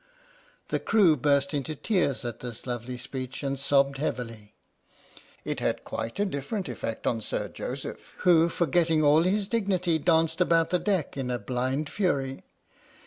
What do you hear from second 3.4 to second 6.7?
and sobbed heavily. It had quite a different